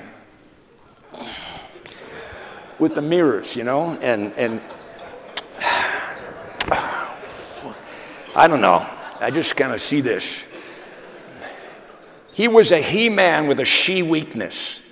[2.78, 4.60] with the mirrors, you know, and, and
[8.34, 8.86] I don't know.
[9.20, 10.44] I just kind of see this.
[12.32, 14.82] He was a he man with a she weakness.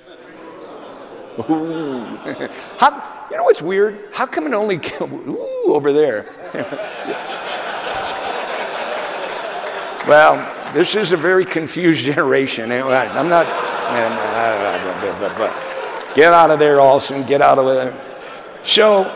[1.39, 2.01] Ooh.
[2.79, 4.09] How, you know what's weird?
[4.13, 6.27] How come it only ooh, over there?
[10.09, 12.73] well, this is a very confused generation.
[12.73, 13.47] I'm not.
[16.15, 17.27] Get out of there, Aulson.
[17.27, 17.99] Get out of there.
[18.65, 19.15] So,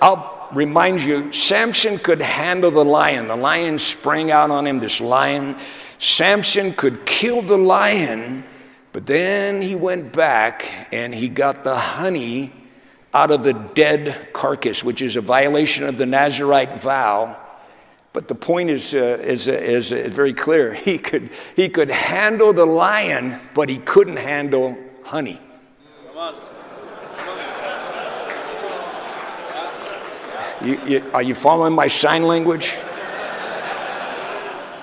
[0.00, 3.28] I'll remind you Samson could handle the lion.
[3.28, 5.56] The lion sprang out on him, this lion.
[5.98, 8.44] Samson could kill the lion
[8.92, 12.52] but then he went back and he got the honey
[13.14, 17.36] out of the dead carcass, which is a violation of the Nazarite vow.
[18.18, 20.74] But the point is, uh, is, uh, is uh, very clear.
[20.88, 25.40] He could, he could handle the lion, but he couldn't handle honey.
[30.64, 32.76] You, you, are you following my sign language?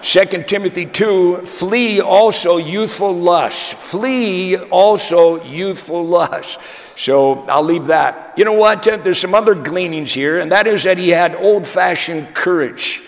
[0.01, 3.73] 2 Timothy 2 flee also youthful lust.
[3.73, 6.57] Flee also youthful lust.
[6.95, 8.35] So I'll leave that.
[8.37, 8.83] You know what?
[8.83, 13.01] There's some other gleanings here, and that is that he had old fashioned courage.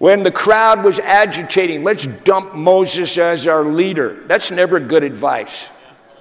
[0.00, 4.22] When the crowd was agitating, let's dump Moses as our leader.
[4.28, 5.70] That's never good advice.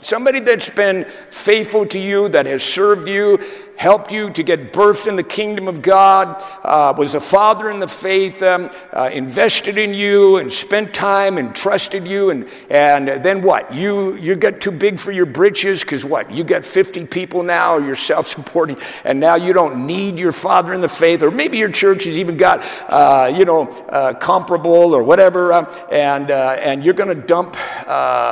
[0.02, 3.39] Somebody that's been faithful to you, that has served you,
[3.80, 7.80] helped you to get birth in the kingdom of God, uh, was a father in
[7.80, 12.30] the faith, um, uh, invested in you and spent time and trusted you.
[12.30, 13.74] And, and then what?
[13.74, 16.30] You, you got too big for your britches because what?
[16.30, 20.74] You got 50 people now, you're self supporting, and now you don't need your father
[20.74, 24.94] in the faith, or maybe your church has even got, uh, you know, uh, comparable
[24.94, 27.56] or whatever, uh, and, uh, and you're going to dump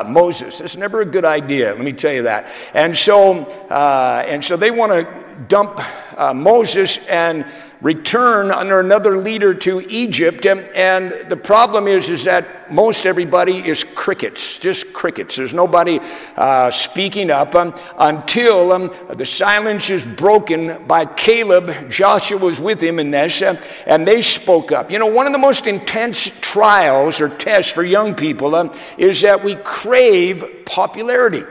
[0.09, 0.59] Moses.
[0.59, 2.51] It's never a good idea, let me tell you that.
[2.73, 5.79] And so, and so they want to dump
[6.17, 7.45] uh, Moses and
[7.81, 10.45] return under another leader to Egypt.
[10.45, 15.35] And, and, the problem is, is that most everybody is crickets, just crickets.
[15.35, 15.99] There's nobody
[16.35, 21.89] uh, speaking up um, until um, the silence is broken by Caleb.
[21.89, 24.91] Joshua was with him in this, uh, and they spoke up.
[24.91, 29.21] You know, one of the most intense trials or tests for young people um, is
[29.21, 31.43] that we crave popularity.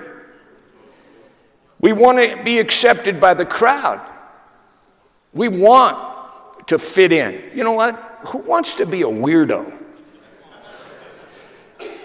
[1.80, 4.00] We want to be accepted by the crowd.
[5.32, 7.50] We want to fit in.
[7.54, 7.94] You know what?
[8.28, 9.72] Who wants to be a weirdo?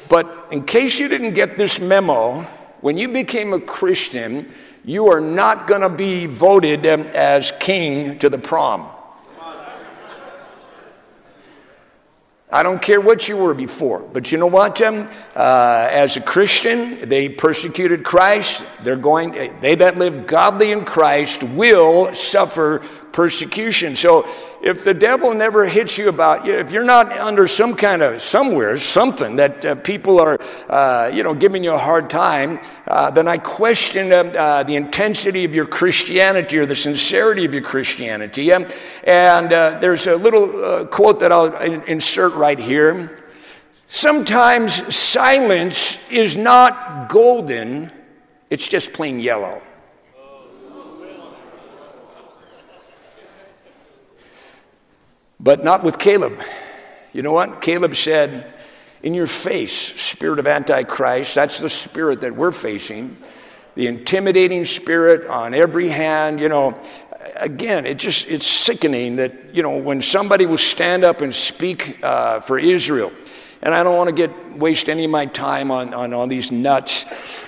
[0.10, 2.41] But in case you didn't get this memo,
[2.81, 4.51] when you became a Christian,
[4.84, 8.89] you are not going to be voted um, as king to the prom.
[12.53, 14.81] I don't care what you were before, but you know what?
[14.81, 18.65] Um, uh, as a Christian, they persecuted Christ.
[18.83, 19.31] They're going.
[19.61, 22.81] They that live godly in Christ will suffer
[23.12, 23.95] persecution.
[23.95, 24.28] So
[24.62, 28.78] if the devil never hits you about, if you're not under some kind of somewhere,
[28.78, 33.28] something that uh, people are, uh, you know, giving you a hard time, uh, then
[33.28, 38.52] I question uh, uh, the intensity of your Christianity or the sincerity of your Christianity.
[38.52, 38.67] Um,
[39.04, 43.17] and uh, there's a little quote that I'll insert right here.
[43.88, 47.91] Sometimes silence is not golden,
[48.50, 49.62] it's just plain yellow.
[55.43, 56.39] But not with Caleb.
[57.13, 57.62] You know what?
[57.62, 58.54] Caleb said,
[59.01, 63.17] In your face, spirit of Antichrist, that's the spirit that we're facing.
[63.73, 66.80] The intimidating spirit on every hand, you know,
[67.38, 72.04] again, it just it's sickening that you know when somebody will stand up and speak
[72.04, 73.12] uh, for Israel,
[73.62, 76.51] and I don't want to get waste any of my time on, on all these
[76.51, 77.06] nuts.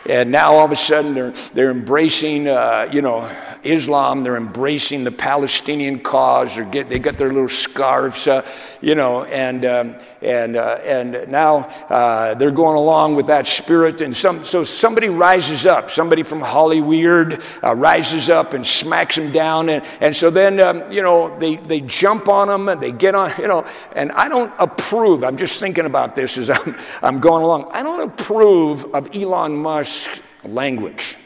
[0.09, 3.29] And now all of a sudden they're they're embracing uh, you know
[3.63, 4.23] Islam.
[4.23, 6.55] They're embracing the Palestinian cause.
[6.55, 8.45] They're get, they got their little scarves, uh,
[8.81, 14.01] you know, and, um, and, uh, and now uh, they're going along with that spirit.
[14.01, 19.31] And some, so somebody rises up, somebody from Hollywood uh, rises up and smacks them
[19.31, 19.69] down.
[19.69, 23.15] And, and so then, um, you know, they, they jump on them and they get
[23.15, 25.23] on, you know, and I don't approve.
[25.23, 27.69] I'm just thinking about this as I'm, I'm going along.
[27.71, 31.17] I don't approve of Elon Musk's language.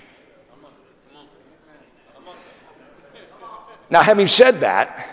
[3.90, 5.10] Now, having said that,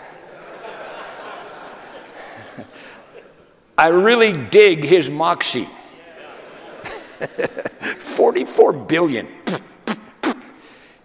[3.77, 5.67] I really dig his moxie.
[7.99, 9.27] 44 billion.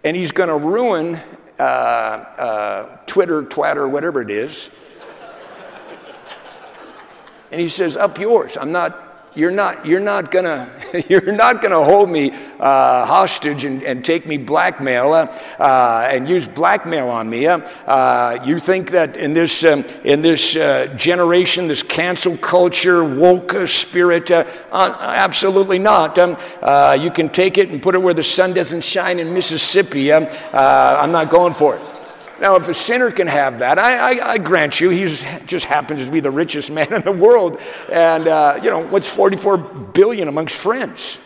[0.03, 1.19] And he's going to ruin
[1.59, 4.71] uh, uh, Twitter, Twatter, whatever it is.
[7.51, 8.57] And he says, Up yours.
[8.57, 10.69] I'm not you're not, you're not gonna,
[11.07, 15.25] you're not gonna hold me uh, hostage and, and take me blackmail uh,
[15.57, 17.47] uh, and use blackmail on me.
[17.47, 23.03] Uh, uh, you think that in this, um, in this uh, generation, this cancel culture,
[23.03, 26.17] woke spirit, absolutely not.
[26.19, 26.35] Um,
[27.01, 30.11] you can take it and put it where the sun doesn't shine in Mississippi.
[30.11, 31.90] Um, I'm not going for it.
[32.41, 35.03] Now, if a sinner can have that, I, I, I grant you, he
[35.45, 37.61] just happens to be the richest man in the world.
[37.87, 41.19] And, uh, you know, what's 44 billion amongst friends?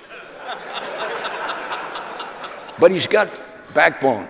[2.77, 3.31] but he's got
[3.73, 4.27] backbone.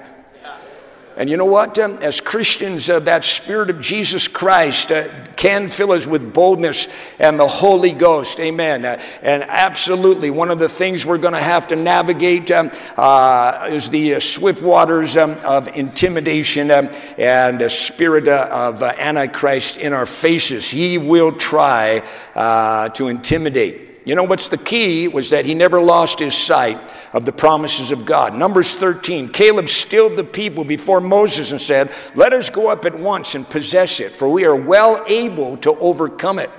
[1.18, 1.80] And you know what?
[1.80, 5.08] Um, as Christians, uh, that Spirit of Jesus Christ uh,
[5.38, 6.90] can fill us with boldness
[7.20, 8.42] and the Holy Ghost.
[8.42, 8.84] Amen.
[8.84, 13.70] Uh, and absolutely, one of the things we're going to have to navigate um, uh,
[13.72, 19.78] is the uh, swift waters um, of intimidation um, and a spirit uh, of Antichrist
[19.78, 20.70] in our faces.
[20.70, 22.02] He will try
[22.36, 24.02] to intimidate.
[24.04, 26.78] You know what's the key was that he never lost his sight
[27.16, 28.36] of the promises of God.
[28.36, 33.00] Numbers 13, Caleb stilled the people before Moses and said, Let us go up at
[33.00, 36.52] once and possess it, for we are well able to overcome it.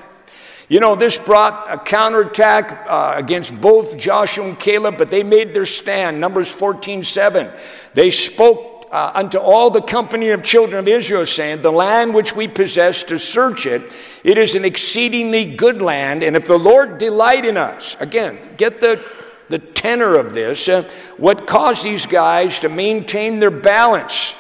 [0.71, 5.53] You know, this brought a counterattack uh, against both Joshua and Caleb, but they made
[5.53, 6.23] their stand.
[6.23, 7.51] Numbers 14, 7.
[7.93, 12.35] They spoke uh, unto all the company of children of Israel, saying, The land which
[12.35, 13.83] we possess to search it,
[14.25, 18.81] it is an exceedingly good land, and if the Lord delight in us, again, get
[18.81, 19.05] the,
[19.49, 24.35] the tenor of this, uh, what caused these guys to maintain their balance?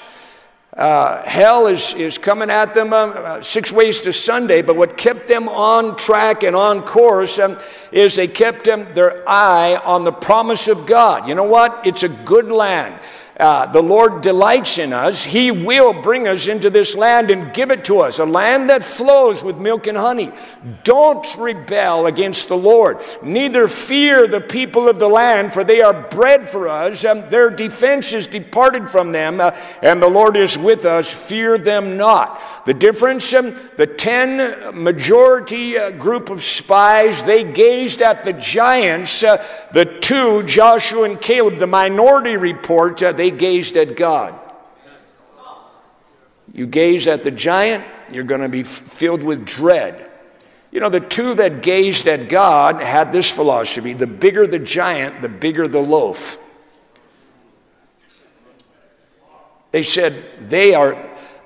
[0.76, 4.98] Uh, hell is, is coming at them uh, uh, six ways to Sunday, but what
[4.98, 7.58] kept them on track and on course um,
[7.92, 11.26] is they kept them, their eye on the promise of God.
[11.26, 11.86] You know what?
[11.86, 13.00] It's a good land
[13.38, 17.70] uh, the Lord delights in us, He will bring us into this land and give
[17.70, 20.32] it to us, a land that flows with milk and honey.
[20.84, 23.04] Don't rebel against the Lord.
[23.22, 27.04] Neither fear the people of the land, for they are bread for us.
[27.04, 29.50] Um, their defense is departed from them, uh,
[29.82, 31.12] and the Lord is with us.
[31.12, 32.42] Fear them not.
[32.64, 39.22] The difference um, the 10 majority uh, group of spies, they gazed at the giants.
[39.22, 44.38] Uh, the two, Joshua and Caleb, the minority report, uh, they they gazed at God.
[46.52, 50.08] You gaze at the giant, you're going to be filled with dread.
[50.70, 55.22] You know, the two that gazed at God had this philosophy the bigger the giant,
[55.22, 56.38] the bigger the loaf.
[59.72, 60.94] They said, they are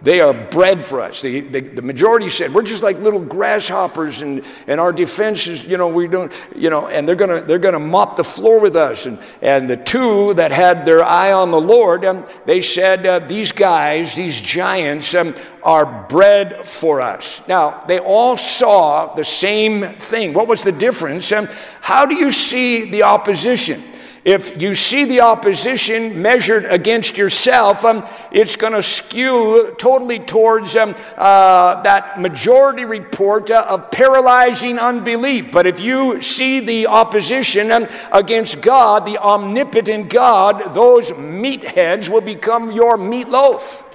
[0.03, 1.21] they are bread for us.
[1.21, 5.67] The, the, the, majority said, we're just like little grasshoppers and, and our defense is,
[5.67, 8.61] you know, we don't, you know, and they're going to they're gonna mop the floor
[8.61, 9.05] with us.
[9.05, 13.19] And, and the two that had their eye on the Lord, um, they said, uh,
[13.19, 17.43] these guys, these giants, um, are bread for us.
[17.47, 20.33] Now, they all saw the same thing.
[20.33, 21.31] What was the difference?
[21.33, 21.47] Um,
[21.83, 23.83] how do you see the opposition?
[24.25, 30.77] If you see the opposition measured against yourself, um, it's going to skew totally towards
[30.77, 35.51] um, uh, that majority report uh, of paralyzing unbelief.
[35.51, 42.21] But if you see the opposition um, against God, the omnipotent God, those meatheads will
[42.21, 43.87] become your meatloaf.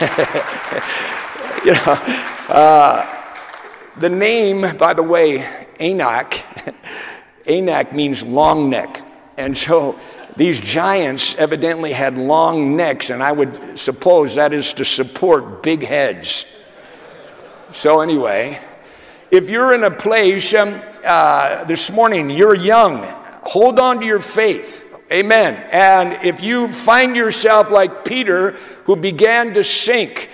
[1.66, 1.92] you know,
[2.48, 3.16] uh,
[3.98, 6.46] the name, by the way, Anak.
[7.50, 9.02] Anak means long neck.
[9.36, 9.98] And so
[10.36, 15.82] these giants evidently had long necks, and I would suppose that is to support big
[15.82, 16.46] heads.
[17.72, 18.60] So, anyway,
[19.30, 23.02] if you're in a place um, uh, this morning, you're young,
[23.42, 24.86] hold on to your faith.
[25.12, 25.54] Amen.
[25.72, 28.52] And if you find yourself like Peter,
[28.84, 30.30] who began to sink,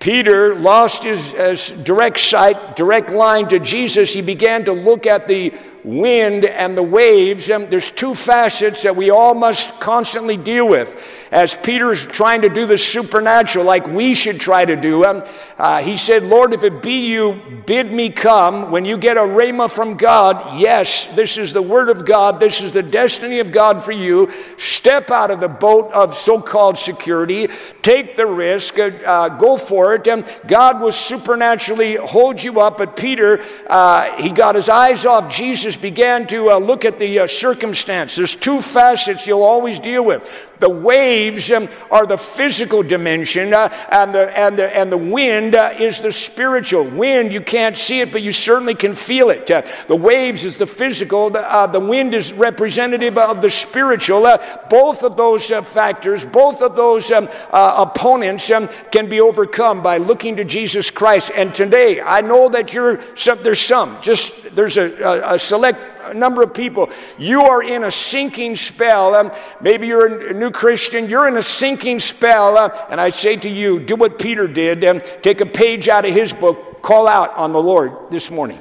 [0.00, 4.12] Peter lost his, his, direct sight, direct line to Jesus.
[4.12, 5.54] He began to look at the
[5.86, 11.00] wind and the waves, um, there's two facets that we all must constantly deal with.
[11.30, 15.24] As Peter's trying to do the supernatural, like we should try to do, um,
[15.58, 18.70] uh, he said, Lord, if it be you, bid me come.
[18.70, 22.60] When you get a rhema from God, yes, this is the word of God, this
[22.60, 24.30] is the destiny of God for you.
[24.56, 27.48] Step out of the boat of so called security,
[27.82, 30.06] take the risk, uh, uh, go for it.
[30.08, 32.78] And God will supernaturally hold you up.
[32.78, 37.20] But Peter, uh, he got his eyes off Jesus, began to uh, look at the
[37.20, 38.16] uh, circumstance.
[38.16, 40.22] There's two facets you'll always deal with.
[40.58, 45.54] The waves um, are the physical dimension, uh, and, the, and, the, and the wind
[45.54, 46.84] uh, is the spiritual.
[46.84, 49.50] Wind, you can't see it, but you certainly can feel it.
[49.50, 54.26] Uh, the waves is the physical, the, uh, the wind is representative of the spiritual.
[54.26, 54.38] Uh,
[54.70, 59.98] both of those uh, factors, both of those um, opponents um, can be overcome by
[59.98, 61.30] looking to Jesus Christ.
[61.34, 65.95] And today, I know that you're some, there's some, just there's a, a, a select
[66.14, 66.90] number of people.
[67.18, 69.14] You are in a sinking spell.
[69.14, 71.08] Um, maybe you're a new Christian.
[71.08, 72.56] You're in a sinking spell.
[72.56, 74.84] Uh, and I say to you, do what Peter did.
[74.84, 76.82] Um, take a page out of his book.
[76.82, 78.60] Call out on the Lord this morning.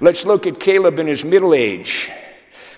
[0.00, 2.10] Let's look at Caleb in his middle age.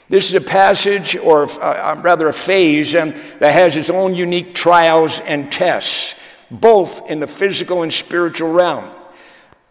[0.08, 3.10] This is a passage, or uh, um, rather a phase, um,
[3.40, 6.14] that has its own unique trials and tests,
[6.50, 8.88] both in the physical and spiritual realm.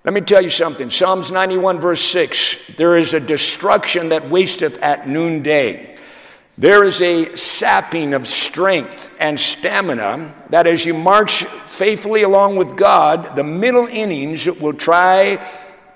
[0.08, 4.82] Let me tell you something Psalms 91, verse 6 there is a destruction that wasteth
[4.82, 5.98] at noonday.
[6.58, 12.78] There is a sapping of strength and stamina that as you march faithfully along with
[12.78, 15.46] God, the middle innings will try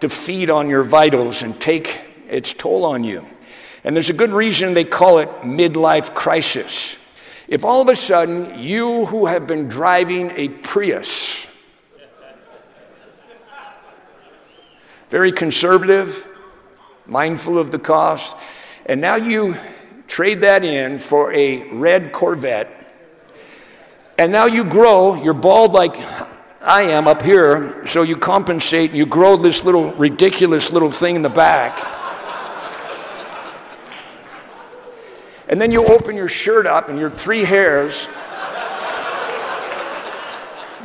[0.01, 3.25] to feed on your vitals and take its toll on you.
[3.85, 6.97] And there's a good reason they call it midlife crisis.
[7.47, 11.47] If all of a sudden you who have been driving a Prius,
[15.11, 16.25] very conservative,
[17.05, 18.37] mindful of the cost.
[18.85, 19.57] And now you
[20.07, 22.69] trade that in for a red Corvette.
[24.17, 25.97] And now you grow, you're bald like
[26.61, 31.23] I am up here, so you compensate, you grow this little ridiculous little thing in
[31.23, 31.97] the back.
[35.49, 38.07] and then you open your shirt up and your three hairs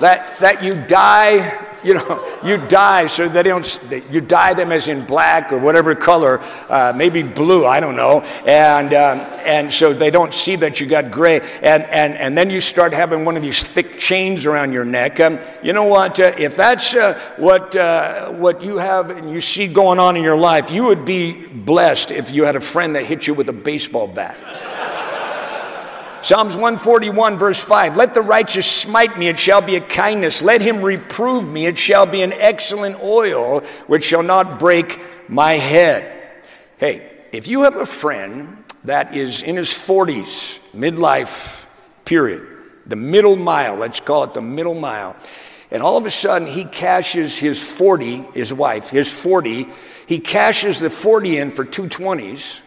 [0.01, 3.81] that, that you dye you know, you dye so they don't,
[4.11, 8.23] you dye them as in black or whatever color, uh, maybe blue, I don't know.
[8.45, 11.41] And, um, and so they don't see that you got gray.
[11.63, 15.21] And, and, and then you start having one of these thick chains around your neck.
[15.21, 16.19] Um, you know what?
[16.19, 20.25] Uh, if that's uh, what, uh, what you have and you see going on in
[20.25, 23.49] your life, you would be blessed if you had a friend that hit you with
[23.49, 24.37] a baseball bat.
[26.27, 30.43] Psalms 141, verse 5 Let the righteous smite me, it shall be a kindness.
[30.43, 35.53] Let him reprove me, it shall be an excellent oil, which shall not break my
[35.53, 36.35] head.
[36.79, 41.65] Hey, if you have a friend that is in his 40s, midlife
[42.05, 42.45] period,
[42.87, 45.15] the middle mile, let's call it the middle mile,
[45.71, 49.69] and all of a sudden he cashes his 40, his wife, his 40,
[50.09, 52.63] he cashes the 40 in for two 20s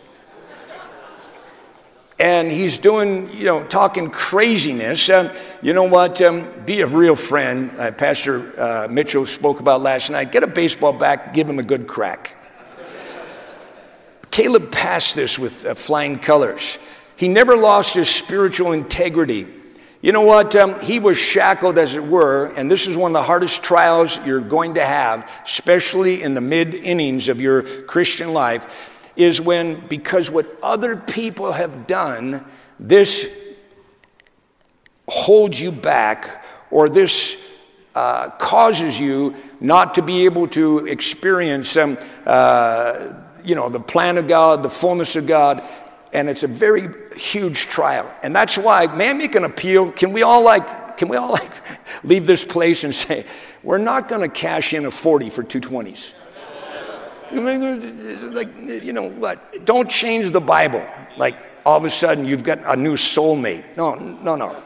[2.19, 5.09] and he's doing, you know, talking craziness.
[5.09, 6.21] Uh, you know what?
[6.21, 7.71] Um, be a real friend.
[7.79, 10.31] Uh, Pastor uh, Mitchell spoke about last night.
[10.31, 12.35] Get a baseball bat, give him a good crack.
[14.31, 16.77] Caleb passed this with uh, flying colors.
[17.15, 19.47] He never lost his spiritual integrity.
[20.01, 20.55] You know what?
[20.55, 24.17] Um, he was shackled, as it were, and this is one of the hardest trials
[24.25, 28.88] you're going to have, especially in the mid innings of your Christian life
[29.19, 32.45] is when, because what other people have done,
[32.79, 33.27] this
[35.07, 37.37] holds you back or this
[37.95, 43.13] uh, causes you not to be able to experience um, uh,
[43.43, 45.63] you know the plan of god the fullness of god
[46.13, 48.11] and it's a very huge trial.
[48.23, 49.91] And that's why may i make an appeal?
[49.91, 51.51] Can we all like can we all like
[52.03, 53.25] leave this place and say
[53.63, 56.13] we're not going to cash in a 40 for 220s
[57.31, 58.49] like,
[58.83, 59.65] you know what?
[59.65, 60.85] Don't change the Bible.
[61.17, 63.63] Like all of a sudden you've got a new soulmate.
[63.77, 64.63] No, no, no.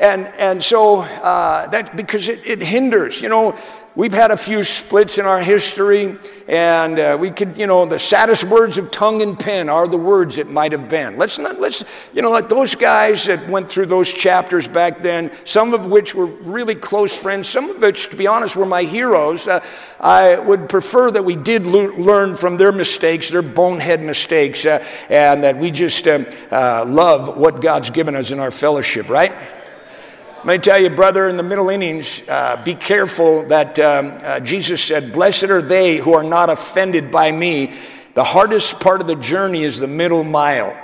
[0.00, 3.56] And, and so uh, that because it, it hinders, you know,
[3.98, 7.98] We've had a few splits in our history, and uh, we could, you know, the
[7.98, 11.18] saddest words of tongue and pen are the words it might have been.
[11.18, 11.82] Let's not, let's,
[12.14, 16.14] you know, like those guys that went through those chapters back then, some of which
[16.14, 19.48] were really close friends, some of which, to be honest, were my heroes.
[19.48, 19.64] Uh,
[19.98, 24.80] I would prefer that we did lo- learn from their mistakes, their bonehead mistakes, uh,
[25.08, 29.34] and that we just um, uh, love what God's given us in our fellowship, right?
[30.44, 34.38] Let me tell you, brother, in the middle innings, uh, be careful that um, uh,
[34.38, 37.72] Jesus said, Blessed are they who are not offended by me.
[38.14, 40.76] The hardest part of the journey is the middle mile.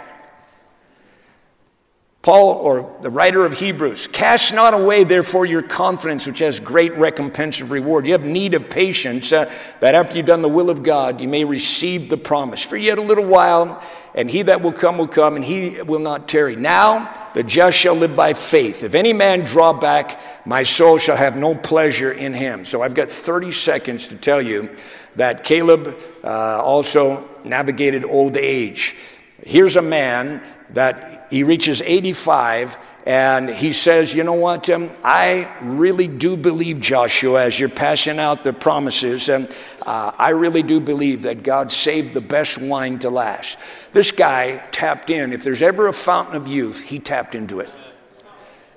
[2.25, 6.95] Paul, or the writer of Hebrews, cast not away, therefore, your confidence, which has great
[6.95, 8.07] recompense of reward.
[8.07, 11.29] You have need of patience, uh, that after you've done the will of God, you
[11.29, 12.65] may receive the promise.
[12.65, 13.83] For yet a little while,
[14.15, 16.57] and he that will come will come, and he will not tarry.
[16.57, 18.85] Now, the just shall live by faith.
[18.85, 22.65] If any man draw back, my soul shall have no pleasure in him.
[22.65, 24.75] So I've got 30 seconds to tell you
[25.17, 25.95] that Caleb
[26.25, 26.29] uh,
[26.63, 28.97] also navigated old age.
[29.43, 34.71] Here's a man that he reaches 85 and he says, You know what?
[34.71, 40.31] Um, I really do believe, Joshua, as you're passing out the promises, and uh, I
[40.31, 43.59] really do believe that God saved the best wine to last.
[43.93, 45.33] This guy tapped in.
[45.33, 47.71] If there's ever a fountain of youth, he tapped into it.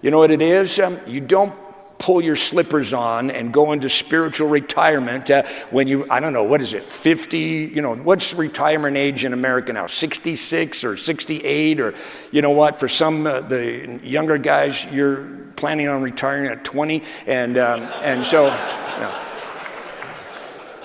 [0.02, 0.80] You know what it is?
[0.80, 1.54] Um, you don't
[2.00, 6.44] pull your slippers on and go into spiritual retirement uh, when you, I don't know,
[6.44, 7.72] what is it, 50?
[7.74, 9.88] You know, what's retirement age in America now?
[9.88, 11.80] 66 or 68?
[11.80, 11.94] Or,
[12.32, 15.26] you know what, for some, uh, the younger guys, you're
[15.56, 17.04] planning on retiring at 20.
[17.26, 19.22] And, um, and so, you know,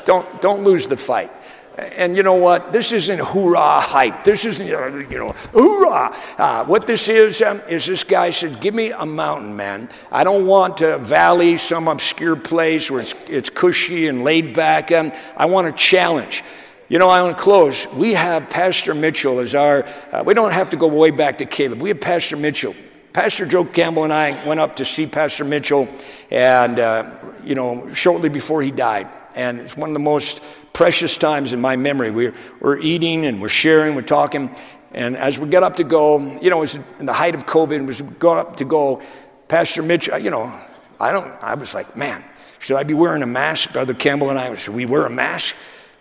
[0.05, 1.31] don't, don't lose the fight.
[1.79, 2.73] And you know what?
[2.73, 4.25] This isn't hoorah hype.
[4.25, 6.15] This isn't, you know, hoorah.
[6.37, 9.89] Uh, what this is, um, is this guy said, Give me a mountain, man.
[10.11, 14.93] I don't want a valley, some obscure place where it's, it's cushy and laid back.
[14.93, 16.45] Um, I want a challenge.
[16.91, 17.87] You know, I want to close.
[17.95, 21.47] We have Pastor Mitchell as our, uh, we don't have to go way back to
[21.47, 21.81] Caleb.
[21.81, 22.75] We have Pastor Mitchell.
[23.15, 25.89] Pastor Joe Campbell and I went up to see Pastor Mitchell,
[26.31, 29.09] and, uh, you know, shortly before he died.
[29.35, 30.43] And it's one of the most
[30.73, 32.11] precious times in my memory.
[32.11, 34.55] We're, we're eating and we're sharing, we're talking.
[34.93, 37.47] And as we get up to go, you know, it was in the height of
[37.47, 39.01] COVID, was going up to go,
[39.49, 40.53] Pastor Mitch, you know,
[41.01, 42.25] I don't, I was like, man,
[42.59, 43.73] should I be wearing a mask?
[43.73, 45.57] Brother Campbell and I, should we wear a mask?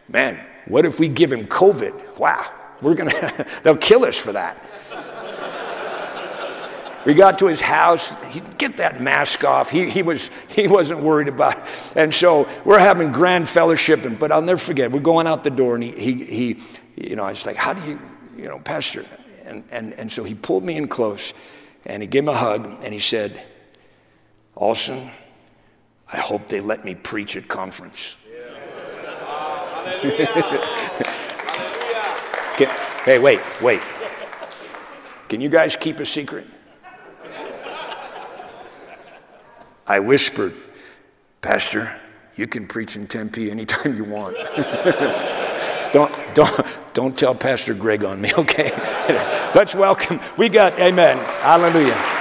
[0.07, 2.19] Man, what if we give him COVID?
[2.19, 2.51] Wow,
[2.81, 4.63] we're gonna, they'll kill us for that.
[7.05, 8.15] We got to his house.
[8.31, 9.71] He get that mask off.
[9.71, 11.63] He, he, was, he wasn't worried about it.
[11.95, 14.05] And so we're having grand fellowship.
[14.05, 16.59] And, but I'll never forget, we're going out the door, and he, he, he
[16.95, 17.99] you know, I was like, how do you,
[18.37, 19.05] you know, Pastor?
[19.45, 21.33] And, and, and so he pulled me in close,
[21.85, 23.41] and he gave me a hug, and he said,
[24.55, 25.09] Aulson,
[26.11, 28.15] I hope they let me preach at conference.
[32.57, 32.69] Can,
[33.05, 33.81] hey, wait, wait.
[35.29, 36.45] Can you guys keep a secret?
[39.91, 40.53] I whispered,
[41.41, 41.99] Pastor,
[42.37, 44.37] you can preach in Tempe anytime you want.
[45.91, 48.71] don't, don't, don't tell Pastor Greg on me, okay?
[49.53, 50.21] Let's welcome.
[50.37, 51.17] We got, amen.
[51.41, 52.20] Hallelujah.